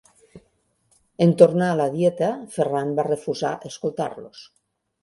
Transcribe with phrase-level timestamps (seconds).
[1.25, 4.47] En tornar a la dieta, Ferran va refusar escoltar-los.